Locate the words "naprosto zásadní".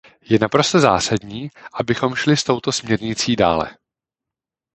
0.45-1.49